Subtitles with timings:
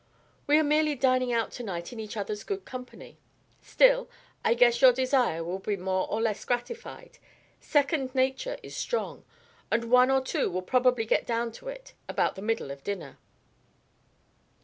[0.47, 3.19] We are merely dining out to night in each other's good company.
[3.61, 4.09] Still,
[4.43, 7.19] I guess your desire will be more or less gratified.
[7.59, 9.23] Second nature is strong,
[9.69, 13.19] and one or two will probably get down to it about the middle of dinner."